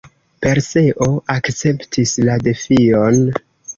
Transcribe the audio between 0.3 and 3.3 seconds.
Perseo akceptis la defion.